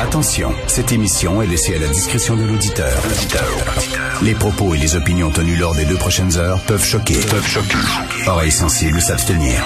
Attention, 0.00 0.54
cette 0.66 0.92
émission 0.92 1.42
est 1.42 1.46
laissée 1.46 1.74
à 1.74 1.78
la 1.78 1.86
discrétion 1.86 2.34
de 2.34 2.42
l'auditeur. 2.44 3.02
Les 4.22 4.34
propos 4.34 4.74
et 4.74 4.78
les 4.78 4.96
opinions 4.96 5.30
tenues 5.30 5.56
lors 5.56 5.74
des 5.74 5.84
deux 5.84 5.96
prochaines 5.96 6.38
heures 6.38 6.58
peuvent 6.60 6.82
choquer. 6.82 7.18
Peuvent 7.28 7.46
choquer. 7.46 7.76
Oreilles 8.26 8.50
sensibles 8.50 8.98
s'abstenir. 9.02 9.62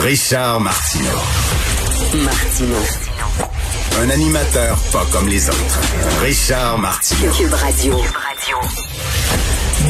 Richard 0.00 0.60
Martineau. 0.60 1.04
Martino. 2.24 2.76
Un 4.00 4.10
animateur 4.10 4.76
pas 4.92 5.06
comme 5.12 5.28
les 5.28 5.48
autres. 5.48 5.80
Richard 6.22 6.78
Martineau. 6.78 7.30
Cube 7.30 7.54
Radio. 7.54 8.00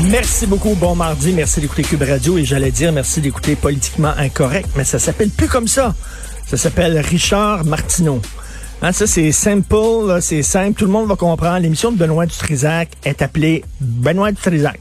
Merci 0.04 0.46
beaucoup. 0.46 0.74
Bon 0.74 0.94
mardi. 0.94 1.32
Merci 1.32 1.62
d'écouter 1.62 1.82
Cube 1.82 2.02
Radio. 2.02 2.36
Et 2.36 2.44
j'allais 2.44 2.70
dire 2.70 2.92
merci 2.92 3.22
d'écouter 3.22 3.56
Politiquement 3.56 4.12
Incorrect, 4.18 4.68
mais 4.76 4.84
ça 4.84 4.98
s'appelle 4.98 5.30
plus 5.30 5.48
comme 5.48 5.66
ça. 5.66 5.94
Ça 6.52 6.58
s'appelle 6.58 6.98
Richard 6.98 7.64
Martineau. 7.64 8.20
Hein, 8.82 8.92
ça, 8.92 9.06
c'est 9.06 9.32
simple, 9.32 10.18
c'est 10.20 10.42
simple. 10.42 10.78
Tout 10.78 10.84
le 10.84 10.90
monde 10.90 11.08
va 11.08 11.16
comprendre. 11.16 11.60
L'émission 11.60 11.90
de 11.90 11.96
Benoît 11.96 12.26
Dutrisac 12.26 12.90
est 13.06 13.22
appelée 13.22 13.64
Benoît 13.80 14.32
Dutrisac. 14.32 14.78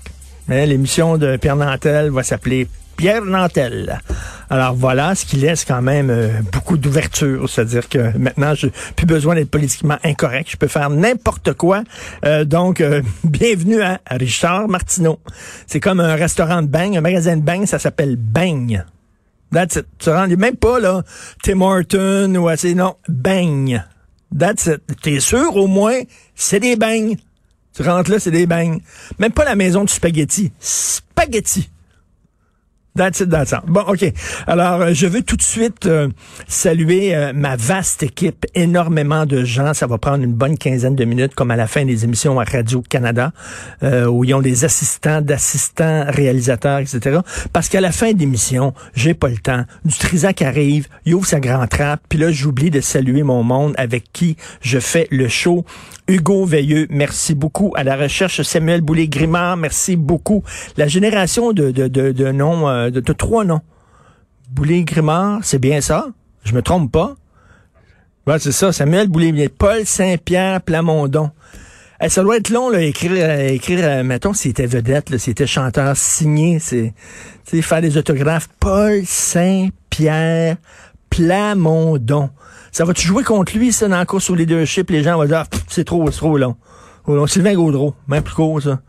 Mais 0.49 0.66
l'émission 0.66 1.17
de 1.17 1.38
Pierre 1.38 1.55
Nantel 1.55 2.09
va 2.09 2.23
s'appeler 2.23 2.67
Pierre 2.97 3.23
Nantel. 3.23 4.02
Alors 4.49 4.75
voilà, 4.75 5.16
ce 5.16 5.25
qui 5.25 5.38
laisse 5.38 5.64
quand 5.64 5.81
même 5.81 6.09
euh, 6.09 6.42
beaucoup 6.52 6.75
d'ouverture. 6.75 7.49
C'est-à-dire 7.49 7.88
que 7.88 8.17
maintenant, 8.17 8.53
je 8.53 8.67
plus 8.97 9.05
besoin 9.05 9.36
d'être 9.36 9.49
politiquement 9.49 9.97
incorrect. 10.03 10.52
Je 10.52 10.58
peux 10.58 10.67
faire 10.67 10.89
n'importe 10.89 11.53
quoi. 11.53 11.83
Euh, 12.25 12.44
donc, 12.44 12.81
euh, 12.81 13.02
bienvenue 13.23 13.81
à 13.81 14.02
Richard 14.09 14.67
Martineau. 14.67 15.19
C'est 15.67 15.80
comme 15.80 16.02
un 16.02 16.16
restaurant 16.16 16.64
de 16.64 16.67
bang, 16.67 16.97
un 16.97 17.02
magasin 17.02 17.38
de 17.38 17.44
bang, 17.44 17.66
ça 17.66 17.80
s'appelle 17.80 18.17
Bang. 18.17 18.83
That's 19.52 19.76
it. 19.76 19.86
Tu 20.00 20.10
rends 20.10 20.28
même 20.28 20.56
pas, 20.56 20.80
là, 20.80 21.04
Tim 21.44 21.62
Horton 21.62 22.36
ou 22.36 22.48
assez, 22.48 22.74
non, 22.74 22.96
bang. 23.08 23.84
That's 24.38 24.68
it. 24.68 24.82
T'es 25.02 25.20
sûr, 25.20 25.56
au 25.56 25.68
moins, 25.68 26.00
c'est 26.36 26.60
des 26.60 26.76
bangs. 26.76 27.16
Tu 27.76 27.84
rentres 27.84 28.12
là, 28.12 28.20
c'est 28.20 28.32
des 28.32 28.46
bangs. 28.46 28.80
Même 29.20 29.32
pas 29.32 29.46
la 29.46 29.56
maison 29.56 29.84
du 29.84 29.94
spaghetti. 29.94 30.52
Spaghetti. 30.60 31.70
That's 32.94 33.22
it, 33.22 33.30
that's 33.30 33.53
all. 33.53 33.61
Bon, 33.67 33.81
OK. 33.88 34.03
Alors, 34.47 34.81
euh, 34.81 34.94
je 34.94 35.08
veux 35.08 35.22
tout 35.22 35.38
de 35.38 35.42
suite 35.42 35.86
euh, 35.86 36.09
saluer 36.47 37.16
euh, 37.16 37.31
ma 37.33 37.56
vaste 37.56 38.03
équipe, 38.03 38.45
énormément 38.53 39.25
de 39.25 39.45
gens. 39.45 39.73
Ça 39.73 39.88
va 39.88 39.98
prendre 39.98 40.25
une 40.25 40.33
bonne 40.33 40.58
quinzaine 40.58 40.95
de 40.95 41.06
minutes, 41.06 41.33
comme 41.33 41.52
à 41.52 41.56
la 41.56 41.67
fin 41.67 41.86
des 41.86 42.03
émissions 42.03 42.38
à 42.39 42.44
Radio-Canada, 42.44 43.31
où 44.09 44.25
ils 44.25 44.33
ont 44.33 44.42
des 44.42 44.66
assistants, 44.66 45.22
d'assistants, 45.22 46.06
réalisateurs, 46.08 46.80
etc. 46.80 47.20
Parce 47.54 47.70
qu'à 47.70 47.80
la 47.80 47.92
fin 47.92 48.11
d'émission, 48.11 48.73
j'ai 48.93 49.14
pas 49.14 49.30
le 49.30 49.37
temps. 49.37 49.64
Du 49.86 49.95
Trisac 49.95 50.42
arrive, 50.42 50.87
il 51.05 51.16
ouvre 51.16 51.26
sa 51.26 51.39
grande 51.39 51.70
trappe, 51.70 52.02
puis 52.10 52.20
là, 52.20 52.32
j'oublie 52.32 52.71
de 52.71 52.82
saluer 52.82 53.23
mon 53.23 53.43
monde 53.43 53.73
avec 53.77 54.11
qui 54.11 54.36
je 54.61 54.80
fais 54.80 55.08
le 55.11 55.27
show. 55.30 55.66
Hugo 56.08 56.45
Veilleux, 56.45 56.88
merci 56.89 57.36
beaucoup. 57.36 57.73
À 57.76 57.84
la 57.84 57.95
recherche, 57.95 58.42
Samuel 58.42 58.82
Boulay-Grimard, 58.82 59.58
merci 59.58 59.95
beaucoup. 59.95 60.44
La 60.78 60.88
génération 60.88 61.54
de, 61.54 61.72
de, 61.72 61.88
de, 61.88 62.12
de 62.12 62.32
noms, 62.32 62.67
euh, 62.67 62.89
de, 62.89 63.00
de 63.00 63.14
trois 63.14 63.45
noms. 63.45 63.62
Boulay-Grimard, 64.50 65.40
c'est 65.44 65.60
bien 65.60 65.80
ça? 65.80 66.08
Je 66.44 66.54
me 66.54 66.61
trompe 66.61 66.92
pas? 66.92 67.16
Ouais, 68.28 68.38
c'est 68.40 68.52
ça, 68.52 68.72
Samuel 68.72 69.08
Boulay, 69.08 69.50
Paul 69.50 69.86
Saint-Pierre 69.86 70.61
Plamondon. 70.61 71.32
Eh, 72.04 72.10
ça 72.10 72.23
doit 72.23 72.38
être 72.38 72.50
long, 72.50 72.70
là, 72.70 72.82
écrire, 72.82 73.11
euh, 73.14 73.48
écrire 73.50 73.80
euh, 73.82 74.04
mettons, 74.04 74.34
s'il 74.34 74.52
était 74.52 74.66
vedette, 74.66 75.17
s'il 75.17 75.32
était 75.32 75.48
chanteur 75.48 75.95
signé, 75.95 76.60
c'est, 76.60 76.94
faire 77.61 77.82
des 77.82 77.98
autographes. 77.98 78.50
Paul 78.60 79.02
Saint-Pierre 79.06 80.58
Plamondon. 81.11 82.32
Ça 82.72 82.86
va-tu 82.86 83.05
jouer 83.05 83.23
contre 83.23 83.55
lui, 83.55 83.72
ça, 83.72 83.88
dans 83.88 83.98
la 83.98 84.05
course 84.05 84.30
au 84.32 84.36
leadership? 84.36 84.89
Les 84.89 85.04
gens 85.04 85.17
vont 85.17 85.26
dire, 85.26 85.44
Ah, 85.45 85.58
c'est 85.67 85.83
trop, 85.83 86.10
c'est 86.10 86.17
trop 86.17 86.38
long. 86.38 86.55
Sylvain 87.27 87.54
Gaudreau, 87.54 87.94
même 88.08 88.23
plus 88.23 88.33
court, 88.33 88.61
ça. 88.61 88.80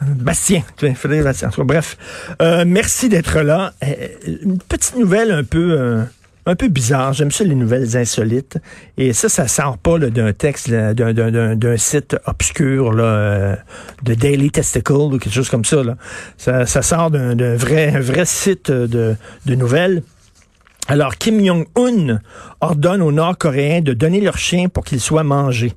Bastien, 0.00 0.62
Frédéric 0.76 1.24
Bastien. 1.24 1.50
Bref, 1.58 1.96
euh, 2.40 2.64
merci 2.66 3.08
d'être 3.08 3.40
là. 3.40 3.72
Euh, 3.84 4.08
une 4.42 4.58
petite 4.58 4.96
nouvelle 4.96 5.30
un 5.30 5.44
peu... 5.44 5.78
euh, 5.78 6.02
un 6.44 6.56
peu 6.56 6.68
bizarre. 6.68 7.12
J'aime 7.12 7.30
ça 7.30 7.44
les 7.44 7.54
nouvelles 7.54 7.96
insolites. 7.96 8.58
Et 8.96 9.12
ça, 9.12 9.28
ça 9.28 9.46
sort 9.46 9.78
pas 9.78 9.98
d'un 9.98 10.32
texte, 10.32 10.70
d'un, 10.70 11.76
site 11.76 12.16
obscur 12.26 12.92
là, 12.92 13.58
de 14.02 14.14
Daily 14.14 14.50
Testicle 14.50 14.92
ou 14.92 15.18
quelque 15.18 15.32
chose 15.32 15.48
comme 15.48 15.64
ça. 15.64 15.84
Là. 15.84 15.96
Ça, 16.36 16.82
sort 16.82 17.12
d'un, 17.12 17.54
vrai, 17.54 18.00
vrai 18.00 18.24
site 18.24 18.72
de, 18.72 19.14
de 19.46 19.54
nouvelles. 19.54 20.02
Alors, 20.88 21.16
Kim 21.16 21.44
Jong-un 21.44 22.20
ordonne 22.60 23.02
aux 23.02 23.12
Nord-Coréens 23.12 23.82
de 23.82 23.92
donner 23.92 24.20
leur 24.20 24.36
chien 24.36 24.68
pour 24.68 24.84
qu'il 24.84 25.00
soit 25.00 25.22
mangé. 25.22 25.72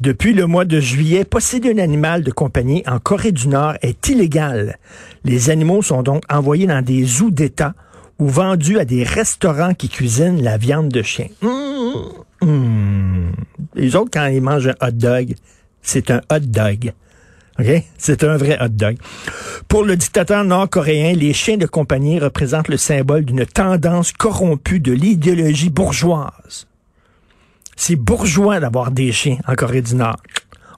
Depuis 0.00 0.32
le 0.32 0.46
mois 0.46 0.64
de 0.64 0.80
juillet, 0.80 1.24
posséder 1.24 1.72
un 1.72 1.78
animal 1.78 2.22
de 2.22 2.30
compagnie 2.30 2.82
en 2.86 2.98
Corée 2.98 3.32
du 3.32 3.48
Nord 3.48 3.74
est 3.82 4.08
illégal. 4.08 4.78
Les 5.24 5.50
animaux 5.50 5.80
sont 5.82 6.02
donc 6.02 6.24
envoyés 6.28 6.66
dans 6.66 6.82
des 6.82 7.04
zoos 7.04 7.30
d'État 7.30 7.74
ou 8.18 8.28
vendus 8.28 8.78
à 8.78 8.84
des 8.84 9.04
restaurants 9.04 9.74
qui 9.74 9.88
cuisinent 9.88 10.42
la 10.42 10.56
viande 10.56 10.88
de 10.88 11.02
chien. 11.02 11.28
Mmh, 11.40 12.46
mmh. 12.46 13.32
Les 13.74 13.96
autres, 13.96 14.10
quand 14.12 14.26
ils 14.26 14.42
mangent 14.42 14.68
un 14.68 14.86
hot 14.86 14.92
dog, 14.92 15.34
c'est 15.82 16.10
un 16.10 16.20
hot 16.30 16.40
dog. 16.40 16.92
OK? 17.58 17.84
C'est 17.98 18.24
un 18.24 18.36
vrai 18.36 18.58
hot 18.60 18.68
dog. 18.68 18.96
Pour 19.68 19.84
le 19.84 19.96
dictateur 19.96 20.44
nord-coréen, 20.44 21.14
les 21.14 21.32
chiens 21.32 21.56
de 21.56 21.66
compagnie 21.66 22.18
représentent 22.18 22.68
le 22.68 22.76
symbole 22.76 23.24
d'une 23.24 23.46
tendance 23.46 24.12
corrompue 24.12 24.80
de 24.80 24.92
l'idéologie 24.92 25.70
bourgeoise. 25.70 26.66
C'est 27.76 27.96
bourgeois 27.96 28.60
d'avoir 28.60 28.90
des 28.90 29.12
chiens 29.12 29.38
en 29.46 29.54
Corée 29.54 29.82
du 29.82 29.94
Nord. 29.94 30.20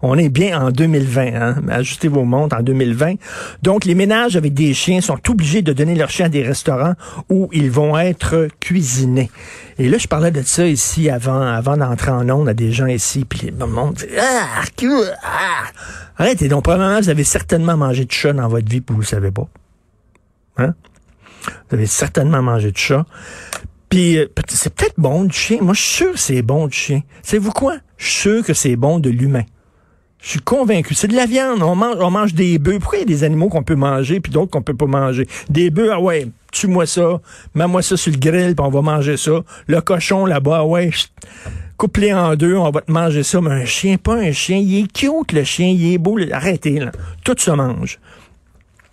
On 0.02 0.18
est 0.18 0.28
bien 0.28 0.60
en 0.60 0.70
2020, 0.70 1.34
hein? 1.34 1.56
ajustez 1.68 2.08
vos 2.08 2.24
montres 2.24 2.56
en 2.56 2.62
2020. 2.62 3.14
Donc, 3.62 3.84
les 3.84 3.94
ménages 3.94 4.36
avec 4.36 4.54
des 4.54 4.74
chiens 4.74 5.00
sont 5.00 5.18
obligés 5.28 5.62
de 5.62 5.72
donner 5.72 5.94
leurs 5.94 6.10
chiens 6.10 6.26
à 6.26 6.28
des 6.28 6.42
restaurants 6.42 6.94
où 7.30 7.48
ils 7.52 7.70
vont 7.70 7.98
être 7.98 8.48
cuisinés. 8.60 9.30
Et 9.78 9.88
là, 9.88 9.98
je 9.98 10.06
parlais 10.06 10.30
de 10.30 10.42
ça 10.42 10.66
ici 10.66 11.10
avant, 11.10 11.40
avant 11.40 11.76
d'entrer 11.76 12.10
en 12.10 12.28
onde 12.30 12.48
à 12.48 12.54
des 12.54 12.72
gens 12.72 12.86
ici, 12.86 13.24
puis 13.24 13.50
le 13.58 13.66
monde 13.66 13.94
dit 13.94 14.06
ah, 14.18 14.62
ah. 15.22 15.64
Arrêtez 16.16 16.48
donc, 16.48 16.64
premièrement, 16.64 17.00
vous 17.00 17.08
avez 17.08 17.24
certainement 17.24 17.76
mangé 17.76 18.04
de 18.04 18.12
chat 18.12 18.32
dans 18.32 18.48
votre 18.48 18.68
vie, 18.68 18.80
puis 18.80 18.94
vous 18.94 19.00
le 19.00 19.06
savez 19.06 19.30
pas. 19.30 19.48
Hein? 20.58 20.74
Vous 21.68 21.76
avez 21.76 21.86
certainement 21.86 22.42
mangé 22.42 22.70
de 22.70 22.76
chat. 22.76 23.04
Puis 23.88 24.18
euh, 24.18 24.26
c'est 24.48 24.74
peut-être 24.74 24.94
bon 24.98 25.24
du 25.24 25.36
chien. 25.36 25.58
Moi, 25.60 25.74
je 25.74 25.80
suis 25.80 25.94
sûr 25.94 26.12
que 26.12 26.18
c'est 26.18 26.42
bon 26.42 26.66
du 26.66 26.76
chien. 26.76 27.02
Savez-vous 27.22 27.52
quoi? 27.52 27.76
Je 27.96 28.06
suis 28.06 28.20
sûr 28.20 28.44
que 28.44 28.54
c'est 28.54 28.76
bon 28.76 28.98
de 28.98 29.10
l'humain. 29.10 29.44
Je 30.24 30.30
suis 30.30 30.40
convaincu. 30.40 30.94
C'est 30.94 31.08
de 31.08 31.14
la 31.14 31.26
viande. 31.26 31.62
On 31.62 31.76
mange, 31.76 32.32
des 32.32 32.58
bœufs. 32.58 32.78
Pourquoi 32.78 32.98
il 32.98 33.02
y 33.02 33.04
a 33.04 33.06
des 33.06 33.24
animaux 33.24 33.50
qu'on 33.50 33.62
peut 33.62 33.74
manger 33.74 34.20
puis 34.20 34.32
d'autres 34.32 34.50
qu'on 34.50 34.62
peut 34.62 34.74
pas 34.74 34.86
manger? 34.86 35.28
Des 35.50 35.68
bœufs, 35.68 35.90
ah 35.92 36.00
ouais, 36.00 36.26
tue-moi 36.50 36.86
ça. 36.86 37.20
Mets-moi 37.54 37.82
ça 37.82 37.98
sur 37.98 38.10
le 38.10 38.18
grill 38.18 38.56
puis 38.56 38.64
on 38.66 38.70
va 38.70 38.80
manger 38.80 39.18
ça. 39.18 39.32
Le 39.66 39.80
cochon 39.82 40.24
là-bas, 40.24 40.60
ah 40.60 40.64
ouais, 40.64 40.88
coupe-les 41.76 42.14
en 42.14 42.36
deux, 42.36 42.56
on 42.56 42.70
va 42.70 42.80
te 42.80 42.90
manger 42.90 43.22
ça. 43.22 43.42
Mais 43.42 43.50
un 43.50 43.64
chien, 43.66 43.98
pas 43.98 44.14
un 44.14 44.32
chien. 44.32 44.56
Il 44.56 44.84
est 44.84 44.90
cute, 44.90 45.32
le 45.32 45.44
chien. 45.44 45.68
Il 45.68 45.92
est 45.92 45.98
beau. 45.98 46.18
Arrêtez, 46.32 46.80
là. 46.80 46.90
Tout 47.22 47.36
se 47.36 47.50
mange. 47.50 47.98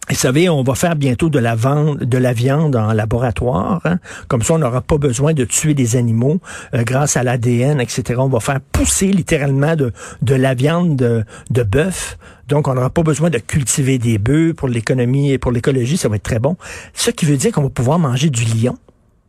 Vous 0.10 0.16
savez, 0.16 0.50
on 0.50 0.64
va 0.64 0.76
faire 0.76 0.96
bientôt 0.96 1.30
de 1.30 1.40
la 1.40 1.56
vente, 1.56 2.00
de 2.00 2.18
la 2.18 2.34
viande 2.34 2.76
en 2.76 2.92
laboratoire. 2.92 3.80
hein. 3.86 4.00
Comme 4.28 4.42
ça, 4.42 4.56
on 4.56 4.58
n'aura 4.58 4.82
pas 4.82 4.98
besoin 4.98 5.34
de 5.34 5.46
tuer 5.46 5.74
des 5.74 5.96
animaux 5.96 6.40
euh, 6.74 6.84
grâce 6.84 7.16
à 7.16 7.24
l'ADN, 7.24 7.80
etc. 7.80 8.16
On 8.18 8.28
va 8.28 8.40
faire 8.42 8.60
pousser 8.60 9.08
littéralement 9.08 9.76
de, 9.76 9.94
la 10.36 10.54
viande 10.54 10.98
de, 10.98 11.24
de 11.52 11.64
bœuf. 11.64 12.18
Donc, 12.50 12.68
on 12.68 12.74
n'aura 12.74 12.90
pas 12.90 13.04
besoin 13.04 13.30
de 13.30 13.38
cultiver 13.38 14.00
des 14.00 14.18
bœufs 14.18 14.54
pour 14.54 14.68
l'économie 14.68 15.32
et 15.32 15.38
pour 15.38 15.52
l'écologie. 15.52 15.96
Ça 15.96 16.10
va 16.10 16.18
être 16.18 16.24
très 16.24 16.40
bon. 16.40 16.58
Ce 16.94 17.12
qui 17.12 17.26
veut 17.26 17.38
dire 17.38 17.54
qu'on 17.54 17.64
va 17.64 17.70
pouvoir 17.70 17.98
manger 17.98 18.30
du 18.30 18.44
lion. 18.44 18.78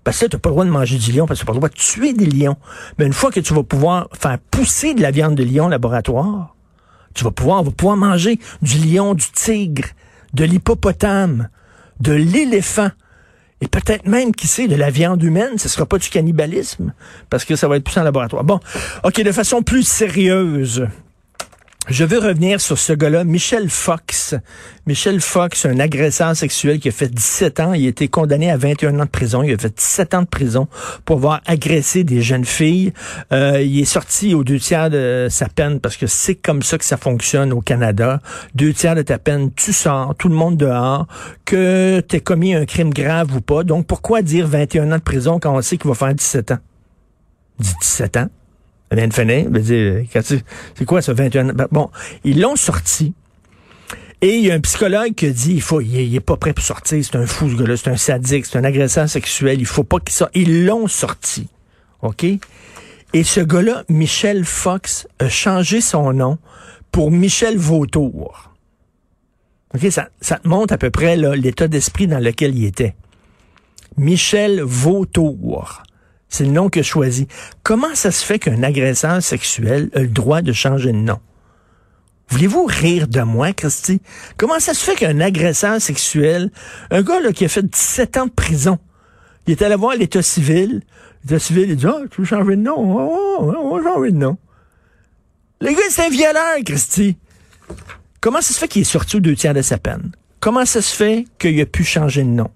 Parce 0.02 0.18
que 0.18 0.26
tu 0.26 0.34
n'as 0.34 0.40
pas 0.40 0.48
le 0.48 0.54
droit 0.54 0.64
de 0.64 0.70
manger 0.70 0.98
du 0.98 1.12
lion, 1.12 1.26
parce 1.26 1.38
que 1.38 1.44
tu 1.44 1.50
n'as 1.50 1.52
pas 1.52 1.52
le 1.52 1.60
droit 1.60 1.68
de 1.68 1.74
tuer 1.74 2.12
des 2.12 2.26
lions. 2.26 2.56
Mais 2.98 3.06
une 3.06 3.12
fois 3.12 3.30
que 3.30 3.38
tu 3.38 3.54
vas 3.54 3.62
pouvoir 3.62 4.08
faire 4.18 4.38
pousser 4.50 4.94
de 4.94 5.02
la 5.02 5.12
viande 5.12 5.36
de 5.36 5.44
lion 5.44 5.66
au 5.66 5.68
laboratoire, 5.68 6.56
tu 7.14 7.22
vas 7.22 7.30
pouvoir, 7.30 7.60
on 7.60 7.64
va 7.64 7.70
pouvoir 7.70 7.96
manger 7.96 8.40
du 8.62 8.78
lion, 8.78 9.14
du 9.14 9.26
tigre, 9.32 9.84
de 10.34 10.44
l'hippopotame, 10.44 11.48
de 12.00 12.12
l'éléphant. 12.12 12.90
Et 13.60 13.68
peut-être 13.68 14.06
même, 14.06 14.34
qui 14.34 14.48
sait, 14.48 14.66
de 14.66 14.74
la 14.74 14.90
viande 14.90 15.22
humaine, 15.22 15.56
ce 15.56 15.68
sera 15.68 15.86
pas 15.86 15.98
du 15.98 16.08
cannibalisme, 16.08 16.92
parce 17.30 17.44
que 17.44 17.54
ça 17.54 17.68
va 17.68 17.76
être 17.76 17.84
poussé 17.84 18.00
en 18.00 18.02
laboratoire. 18.02 18.42
Bon, 18.42 18.58
OK, 19.04 19.22
de 19.22 19.32
façon 19.32 19.62
plus 19.62 19.86
sérieuse, 19.86 20.88
je 21.88 22.04
veux 22.04 22.20
revenir 22.20 22.60
sur 22.60 22.78
ce 22.78 22.92
gars-là, 22.92 23.24
Michel 23.24 23.68
Fox. 23.68 24.36
Michel 24.86 25.20
Fox, 25.20 25.66
un 25.66 25.80
agresseur 25.80 26.36
sexuel 26.36 26.78
qui 26.78 26.88
a 26.88 26.92
fait 26.92 27.08
17 27.08 27.58
ans. 27.58 27.72
Il 27.72 27.84
a 27.86 27.88
été 27.88 28.06
condamné 28.06 28.52
à 28.52 28.56
21 28.56 29.00
ans 29.00 29.04
de 29.04 29.10
prison. 29.10 29.42
Il 29.42 29.52
a 29.52 29.58
fait 29.58 29.74
17 29.76 30.14
ans 30.14 30.22
de 30.22 30.28
prison 30.28 30.68
pour 31.04 31.16
avoir 31.16 31.40
agressé 31.44 32.04
des 32.04 32.22
jeunes 32.22 32.44
filles. 32.44 32.92
Euh, 33.32 33.60
il 33.60 33.80
est 33.80 33.84
sorti 33.84 34.32
aux 34.32 34.44
deux 34.44 34.60
tiers 34.60 34.90
de 34.90 35.26
sa 35.28 35.48
peine 35.48 35.80
parce 35.80 35.96
que 35.96 36.06
c'est 36.06 36.36
comme 36.36 36.62
ça 36.62 36.78
que 36.78 36.84
ça 36.84 36.96
fonctionne 36.96 37.52
au 37.52 37.60
Canada. 37.60 38.20
Deux 38.54 38.72
tiers 38.72 38.94
de 38.94 39.02
ta 39.02 39.18
peine, 39.18 39.50
tu 39.52 39.72
sors, 39.72 40.14
tout 40.14 40.28
le 40.28 40.36
monde 40.36 40.56
dehors, 40.56 41.08
que 41.44 42.00
tu 42.08 42.20
commis 42.20 42.54
un 42.54 42.64
crime 42.64 42.94
grave 42.94 43.34
ou 43.34 43.40
pas. 43.40 43.64
Donc 43.64 43.88
pourquoi 43.88 44.22
dire 44.22 44.46
21 44.46 44.92
ans 44.92 44.98
de 44.98 45.02
prison 45.02 45.40
quand 45.40 45.56
on 45.56 45.60
sait 45.62 45.78
qu'il 45.78 45.88
va 45.88 45.96
faire 45.96 46.14
17 46.14 46.52
ans? 46.52 46.58
17 47.58 48.16
ans? 48.18 48.28
Vient 48.94 49.08
de 49.08 49.14
finir. 49.14 49.48
C'est 50.74 50.84
quoi 50.84 51.02
ça, 51.02 51.12
21 51.12 51.52
ben, 51.52 51.68
Bon, 51.70 51.90
ils 52.24 52.40
l'ont 52.40 52.56
sorti. 52.56 53.14
Et 54.20 54.36
il 54.36 54.46
y 54.46 54.52
a 54.52 54.54
un 54.54 54.60
psychologue 54.60 55.14
qui 55.14 55.26
a 55.26 55.30
dit, 55.30 55.54
il 55.54 55.62
faut, 55.62 55.80
il 55.80 56.14
est, 56.14 56.20
pas 56.20 56.36
prêt 56.36 56.52
pour 56.52 56.64
sortir, 56.64 57.04
c'est 57.04 57.16
un 57.16 57.26
fou 57.26 57.50
ce 57.50 57.56
gars-là, 57.56 57.76
c'est 57.76 57.90
un 57.90 57.96
sadique, 57.96 58.46
c'est 58.46 58.56
un 58.56 58.62
agresseur 58.62 59.08
sexuel, 59.08 59.58
il 59.58 59.66
faut 59.66 59.82
pas 59.82 59.98
qu'il 59.98 60.14
sorte. 60.14 60.30
Ils 60.34 60.64
l'ont 60.64 60.86
sorti. 60.86 61.48
OK? 62.02 62.24
Et 63.14 63.24
ce 63.24 63.40
gars-là, 63.40 63.82
Michel 63.88 64.44
Fox, 64.44 65.08
a 65.18 65.28
changé 65.28 65.80
son 65.80 66.12
nom 66.12 66.38
pour 66.92 67.10
Michel 67.10 67.58
Vautour. 67.58 68.52
OK? 69.74 69.90
Ça, 69.90 70.08
ça 70.20 70.38
te 70.38 70.46
montre 70.46 70.72
à 70.72 70.78
peu 70.78 70.90
près 70.90 71.16
l'état 71.16 71.66
d'esprit 71.66 72.06
dans 72.06 72.20
lequel 72.20 72.56
il 72.56 72.64
était. 72.64 72.94
Michel 73.96 74.62
Vautour. 74.62 75.82
C'est 76.32 76.44
le 76.44 76.50
nom 76.50 76.70
que 76.70 76.82
choisi. 76.82 77.28
Comment 77.62 77.94
ça 77.94 78.10
se 78.10 78.24
fait 78.24 78.38
qu'un 78.38 78.62
agresseur 78.62 79.22
sexuel 79.22 79.90
a 79.94 80.00
le 80.00 80.08
droit 80.08 80.40
de 80.40 80.54
changer 80.54 80.90
de 80.90 80.96
nom? 80.96 81.20
Voulez-vous 82.30 82.64
rire 82.64 83.06
de 83.06 83.20
moi, 83.20 83.52
Christy? 83.52 84.00
Comment 84.38 84.58
ça 84.58 84.72
se 84.72 84.82
fait 84.82 84.94
qu'un 84.94 85.20
agresseur 85.20 85.78
sexuel, 85.78 86.50
un 86.90 87.02
gars 87.02 87.20
là, 87.20 87.32
qui 87.32 87.44
a 87.44 87.48
fait 87.48 87.62
17 87.62 88.16
ans 88.16 88.26
de 88.26 88.30
prison, 88.30 88.78
il 89.46 89.50
est 89.50 89.60
allé 89.60 89.74
voir 89.74 89.94
l'État 89.94 90.22
civil, 90.22 90.80
l'État 91.22 91.38
civil, 91.38 91.68
il 91.68 91.76
dit, 91.76 91.86
ah, 91.86 92.00
tu 92.10 92.22
veux 92.22 92.26
changer 92.26 92.56
de 92.56 92.62
nom? 92.62 92.78
on 92.78 93.76
va 93.76 93.82
changer 93.82 94.12
de 94.12 94.16
nom. 94.16 94.38
Le 95.60 95.68
gars, 95.68 95.82
c'est 95.90 96.06
un 96.06 96.08
violeur, 96.08 96.56
Christy. 96.64 97.18
Comment 98.22 98.40
ça 98.40 98.54
se 98.54 98.58
fait 98.58 98.68
qu'il 98.68 98.80
est 98.80 98.84
sorti 98.84 99.16
aux 99.16 99.20
deux 99.20 99.36
tiers 99.36 99.52
de 99.52 99.60
sa 99.60 99.76
peine? 99.76 100.12
Comment 100.40 100.64
ça 100.64 100.80
se 100.80 100.96
fait 100.96 101.26
qu'il 101.38 101.60
a 101.60 101.66
pu 101.66 101.84
changer 101.84 102.22
de 102.22 102.28
nom? 102.28 102.48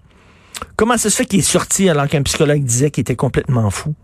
Comment 0.77 0.95
ça 0.95 1.09
se 1.09 1.15
fait 1.15 1.25
qu'il 1.25 1.39
est 1.39 1.41
sorti 1.41 1.89
alors 1.89 2.07
qu'un 2.07 2.21
psychologue 2.21 2.63
disait 2.63 2.91
qu'il 2.91 3.01
était 3.01 3.15
complètement 3.15 3.71
fou? 3.71 3.95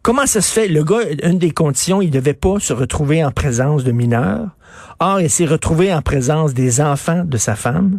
Comment 0.00 0.26
ça 0.26 0.40
se 0.40 0.52
fait? 0.52 0.68
Le 0.68 0.84
gars, 0.84 1.00
une 1.24 1.40
des 1.40 1.50
conditions, 1.50 2.00
il 2.00 2.10
devait 2.12 2.34
pas 2.34 2.60
se 2.60 2.72
retrouver 2.72 3.24
en 3.24 3.32
présence 3.32 3.82
de 3.82 3.90
mineurs. 3.90 4.50
Or, 5.00 5.20
il 5.20 5.28
s'est 5.28 5.44
retrouvé 5.44 5.92
en 5.92 6.02
présence 6.02 6.54
des 6.54 6.80
enfants 6.80 7.24
de 7.24 7.36
sa 7.36 7.56
femme, 7.56 7.98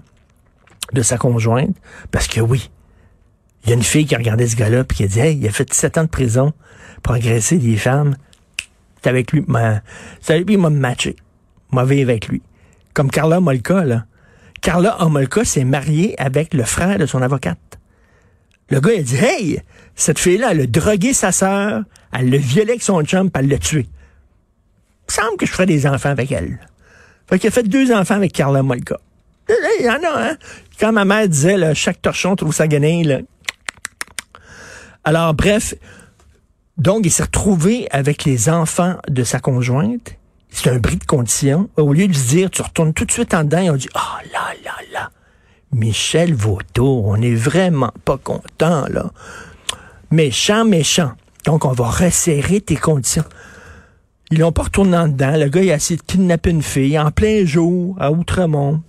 de 0.93 1.01
sa 1.01 1.17
conjointe, 1.17 1.75
parce 2.11 2.29
que 2.29 2.39
oui, 2.39 2.71
il 3.63 3.69
y 3.69 3.73
a 3.73 3.75
une 3.75 3.83
fille 3.83 4.05
qui 4.05 4.15
a 4.15 4.17
regardé 4.17 4.47
ce 4.47 4.55
gars-là 4.55 4.85
puis 4.85 4.95
qui 4.95 5.03
a 5.03 5.07
dit, 5.07 5.19
hey, 5.19 5.37
il 5.37 5.45
a 5.45 5.51
fait 5.51 5.65
17 5.69 5.97
ans 5.97 6.03
de 6.03 6.09
prison 6.09 6.53
pour 7.03 7.15
agresser 7.15 7.57
des 7.57 7.75
femmes. 7.75 8.15
C'est 9.01 9.09
avec 9.09 9.33
lui, 9.33 9.43
c'est 10.21 10.33
avec 10.33 10.47
lui, 10.47 10.53
il 10.53 10.61
m'a 10.61 10.69
matché. 10.69 11.17
Mauvais 11.71 12.01
avec 12.01 12.29
lui. 12.29 12.41
Comme 12.93 13.11
Carla 13.11 13.41
Molka, 13.41 13.83
là. 13.83 14.05
Carla 14.61 14.97
Molka 15.09 15.43
s'est 15.43 15.65
mariée 15.65 16.15
avec 16.17 16.53
le 16.53 16.63
frère 16.63 16.97
de 16.97 17.05
son 17.05 17.21
avocate. 17.21 17.57
Le 18.69 18.79
gars, 18.79 18.93
il 18.93 18.99
a 18.99 19.03
dit, 19.03 19.17
hey, 19.17 19.61
cette 19.95 20.19
fille-là, 20.19 20.51
elle 20.51 20.61
a 20.61 20.67
drogué 20.67 21.13
sa 21.13 21.31
sœur, 21.31 21.83
elle 22.11 22.29
l'a 22.29 22.37
violé 22.37 22.71
avec 22.71 22.83
son 22.83 23.01
chum, 23.03 23.29
puis 23.29 23.43
elle 23.43 23.49
l'a 23.49 23.57
tué. 23.57 23.87
Il 25.07 25.13
semble 25.13 25.37
que 25.37 25.45
je 25.45 25.51
ferais 25.51 25.67
des 25.67 25.85
enfants 25.85 26.09
avec 26.09 26.31
elle. 26.31 26.59
Fait 27.29 27.39
qu'il 27.39 27.47
a 27.47 27.51
fait 27.51 27.63
deux 27.63 27.91
enfants 27.93 28.15
avec 28.15 28.33
Carla 28.33 28.63
Molka. 28.63 28.99
Il 29.47 29.85
y 29.85 29.89
en 29.89 30.01
a, 30.03 30.31
hein? 30.31 30.37
Quand 30.79 30.91
ma 30.91 31.05
mère 31.05 31.27
disait, 31.27 31.57
là, 31.57 31.73
chaque 31.73 32.01
torchon 32.01 32.35
trouve 32.35 32.53
sa 32.53 32.67
guenille, 32.67 33.03
là. 33.03 33.19
Alors, 35.03 35.33
bref. 35.33 35.75
Donc, 36.77 37.05
il 37.05 37.11
s'est 37.11 37.23
retrouvé 37.23 37.87
avec 37.91 38.25
les 38.25 38.49
enfants 38.49 38.97
de 39.07 39.23
sa 39.23 39.39
conjointe. 39.39 40.15
C'est 40.49 40.69
un 40.69 40.77
bris 40.77 40.97
de 40.97 41.05
condition. 41.05 41.69
Au 41.77 41.93
lieu 41.93 42.07
de 42.07 42.13
lui 42.13 42.21
dire, 42.21 42.49
tu 42.49 42.61
retournes 42.61 42.93
tout 42.93 43.05
de 43.05 43.11
suite 43.11 43.33
en 43.33 43.43
dedans, 43.43 43.59
ils 43.59 43.69
ont 43.69 43.75
dit, 43.75 43.89
oh 43.95 44.27
là 44.33 44.53
là 44.63 44.75
là. 44.91 45.09
Michel 45.75 46.33
Vautour, 46.33 47.05
on 47.05 47.17
n'est 47.17 47.35
vraiment 47.35 47.91
pas 48.05 48.17
content, 48.17 48.85
là. 48.89 49.11
Méchant, 50.09 50.63
méchant. 50.63 51.11
Donc, 51.43 51.65
on 51.65 51.73
va 51.73 51.89
resserrer 51.89 52.61
tes 52.61 52.77
conditions. 52.77 53.25
Ils 54.31 54.39
l'ont 54.39 54.53
pas 54.53 54.63
retourné 54.63 54.95
en 54.95 55.09
dedans. 55.09 55.35
Le 55.35 55.49
gars, 55.49 55.61
il 55.61 55.71
a 55.71 55.75
essayé 55.75 55.97
de 55.97 56.01
kidnapper 56.01 56.51
une 56.51 56.61
fille 56.61 56.97
en 56.97 57.11
plein 57.11 57.45
jour, 57.45 57.97
à 57.99 58.09
Outremont. 58.09 58.81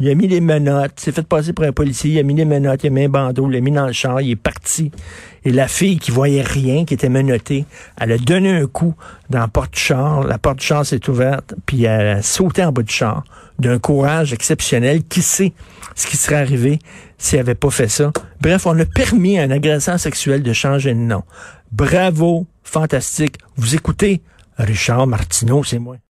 Il 0.00 0.08
a 0.08 0.14
mis 0.16 0.26
les 0.26 0.40
menottes, 0.40 0.98
s'est 0.98 1.12
fait 1.12 1.26
passer 1.26 1.52
pour 1.52 1.64
un 1.64 1.70
policier, 1.70 2.10
il 2.10 2.18
a 2.18 2.24
mis 2.24 2.34
les 2.34 2.44
menottes, 2.44 2.82
il 2.82 2.88
a 2.88 2.90
mis 2.90 3.04
un 3.04 3.08
bandeau, 3.08 3.48
il 3.48 3.54
l'a 3.54 3.60
mis 3.60 3.70
dans 3.70 3.86
le 3.86 3.92
char, 3.92 4.20
il 4.20 4.32
est 4.32 4.36
parti. 4.36 4.90
Et 5.44 5.52
la 5.52 5.68
fille 5.68 5.98
qui 5.98 6.10
voyait 6.10 6.42
rien, 6.42 6.84
qui 6.84 6.94
était 6.94 7.08
menottée, 7.08 7.64
elle 8.00 8.10
a 8.10 8.18
donné 8.18 8.50
un 8.50 8.66
coup 8.66 8.94
dans 9.30 9.38
la 9.38 9.46
porte 9.46 9.76
char, 9.76 10.24
la 10.24 10.38
porte 10.38 10.58
du 10.58 10.66
char 10.66 10.84
s'est 10.84 11.08
ouverte, 11.08 11.54
puis 11.64 11.84
elle 11.84 12.08
a 12.08 12.22
sauté 12.22 12.64
en 12.64 12.72
bas 12.72 12.82
du 12.82 12.92
char 12.92 13.22
d'un 13.60 13.78
courage 13.78 14.32
exceptionnel. 14.32 15.04
Qui 15.04 15.22
sait 15.22 15.52
ce 15.94 16.08
qui 16.08 16.16
serait 16.16 16.36
arrivé 16.36 16.80
s'il 17.16 17.38
n'avait 17.38 17.54
pas 17.54 17.70
fait 17.70 17.88
ça? 17.88 18.12
Bref, 18.40 18.66
on 18.66 18.76
a 18.78 18.84
permis 18.84 19.38
à 19.38 19.42
un 19.42 19.50
agresseur 19.52 20.00
sexuel 20.00 20.42
de 20.42 20.52
changer 20.52 20.92
de 20.92 20.98
nom. 20.98 21.22
Bravo, 21.70 22.46
fantastique. 22.64 23.36
Vous 23.56 23.76
écoutez 23.76 24.22
Richard 24.58 25.06
Martineau, 25.06 25.62
c'est 25.62 25.78
moi. 25.78 25.96